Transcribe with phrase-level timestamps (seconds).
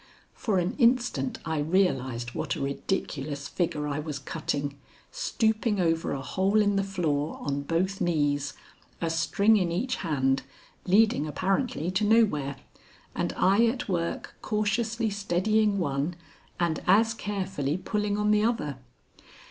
[0.33, 4.79] For an instant I realized what a ridiculous figure I was cutting,
[5.11, 8.53] stooping over a hole in the floor on both knees,
[8.99, 10.41] a string in each hand,
[10.87, 12.55] leading apparently to nowhere,
[13.13, 16.15] and I at work cautiously steadying one
[16.59, 18.79] and as carefully pulling on the other.